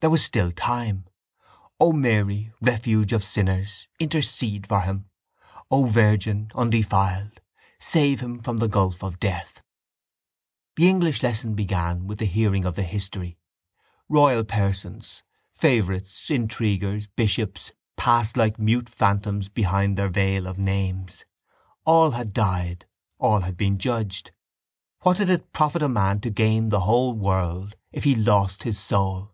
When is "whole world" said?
26.80-27.76